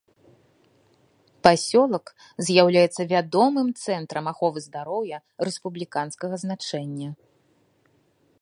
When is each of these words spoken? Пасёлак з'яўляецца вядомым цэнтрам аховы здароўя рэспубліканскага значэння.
Пасёлак 1.47 2.05
з'яўляецца 2.47 3.01
вядомым 3.13 3.67
цэнтрам 3.83 4.25
аховы 4.33 4.59
здароўя 4.67 5.17
рэспубліканскага 5.49 6.35
значэння. 6.47 7.09